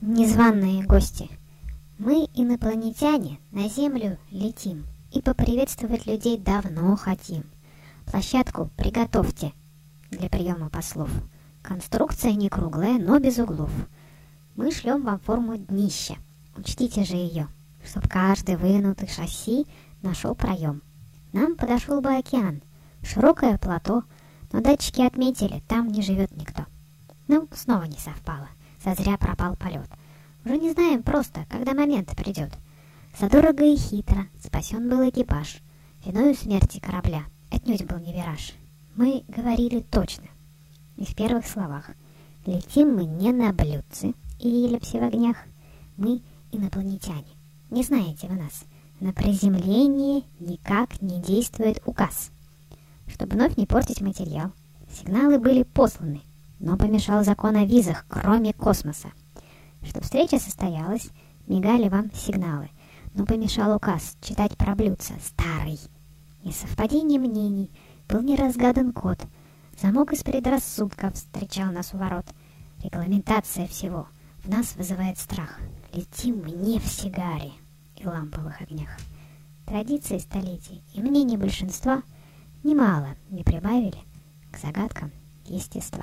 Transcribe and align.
незваные 0.00 0.82
гости. 0.84 1.28
Мы, 1.98 2.26
инопланетяне, 2.34 3.38
на 3.52 3.68
Землю 3.68 4.18
летим 4.30 4.86
и 5.12 5.20
поприветствовать 5.20 6.06
людей 6.06 6.38
давно 6.38 6.96
хотим. 6.96 7.44
Площадку 8.06 8.70
приготовьте 8.76 9.52
для 10.10 10.28
приема 10.28 10.70
послов. 10.70 11.10
Конструкция 11.62 12.32
не 12.32 12.48
круглая, 12.48 12.98
но 12.98 13.18
без 13.18 13.38
углов. 13.38 13.70
Мы 14.56 14.72
шлем 14.72 15.02
вам 15.02 15.20
форму 15.20 15.56
днища. 15.56 16.16
Учтите 16.56 17.04
же 17.04 17.16
ее, 17.16 17.48
чтоб 17.84 18.08
каждый 18.08 18.56
вынутый 18.56 19.08
шасси 19.08 19.66
нашел 20.02 20.34
проем. 20.34 20.82
Нам 21.32 21.56
подошел 21.56 22.00
бы 22.00 22.16
океан, 22.16 22.62
широкое 23.02 23.58
плато, 23.58 24.02
но 24.52 24.60
датчики 24.60 25.02
отметили, 25.02 25.62
там 25.68 25.88
не 25.88 26.02
живет 26.02 26.34
никто. 26.36 26.64
Ну, 27.28 27.46
снова 27.52 27.84
не 27.84 27.98
совпало. 27.98 28.48
Зазря 28.82 29.16
пропал 29.18 29.56
полет. 29.56 29.88
Уже 30.44 30.56
не 30.56 30.72
знаем 30.72 31.02
просто, 31.02 31.44
когда 31.50 31.74
момент 31.74 32.14
придет. 32.16 32.50
Задорого 33.18 33.64
и 33.64 33.76
хитро 33.76 34.26
спасен 34.42 34.88
был 34.88 35.08
экипаж. 35.08 35.58
Виною 36.04 36.34
смерти 36.34 36.80
корабля 36.80 37.24
отнюдь 37.50 37.84
был 37.84 37.98
не 37.98 38.12
вираж. 38.12 38.54
Мы 38.96 39.24
говорили 39.28 39.80
точно. 39.80 40.28
И 40.96 41.04
в 41.04 41.14
первых 41.14 41.46
словах. 41.46 41.90
Летим 42.46 42.94
мы 42.94 43.04
не 43.04 43.32
на 43.32 43.52
блюдце 43.52 44.14
и 44.38 44.64
эллипсе 44.64 44.98
в 44.98 45.02
огнях. 45.02 45.36
Мы 45.98 46.22
инопланетяне. 46.52 47.36
Не 47.70 47.82
знаете 47.82 48.28
вы 48.28 48.36
нас. 48.36 48.64
На 49.00 49.12
приземление 49.12 50.22
никак 50.40 51.02
не 51.02 51.20
действует 51.20 51.82
указ. 51.84 52.30
Чтобы 53.06 53.34
вновь 53.34 53.56
не 53.56 53.66
портить 53.66 54.00
материал, 54.00 54.52
сигналы 54.90 55.38
были 55.38 55.64
посланы, 55.64 56.22
но 56.60 56.76
помешал 56.76 57.24
закон 57.24 57.56
о 57.56 57.64
визах, 57.64 58.04
кроме 58.08 58.52
космоса. 58.52 59.08
Что 59.82 60.00
встреча 60.02 60.38
состоялась, 60.38 61.10
мигали 61.48 61.88
вам 61.88 62.12
сигналы, 62.14 62.68
но 63.14 63.24
помешал 63.26 63.74
указ 63.74 64.16
читать 64.20 64.56
про 64.56 64.74
блюдца, 64.74 65.14
старый. 65.20 65.80
Несовпадение 66.44 67.18
мнений, 67.18 67.70
был 68.08 68.22
не 68.22 68.36
разгадан 68.36 68.92
код. 68.92 69.18
Замок 69.80 70.12
из 70.12 70.22
предрассудков 70.22 71.14
встречал 71.14 71.72
нас 71.72 71.94
у 71.94 71.96
ворот. 71.96 72.26
Регламентация 72.82 73.66
всего 73.66 74.06
в 74.44 74.48
нас 74.48 74.76
вызывает 74.76 75.18
страх. 75.18 75.58
Летим 75.92 76.42
мы 76.42 76.50
не 76.50 76.78
в 76.78 76.86
сигаре 76.86 77.52
и 77.96 78.06
ламповых 78.06 78.60
огнях. 78.60 78.90
Традиции 79.66 80.18
столетий 80.18 80.82
и 80.94 81.00
мнений 81.00 81.36
большинства 81.36 82.02
немало 82.64 83.08
не 83.30 83.44
прибавили 83.44 83.98
к 84.50 84.58
загадкам 84.58 85.10
естества. 85.46 85.98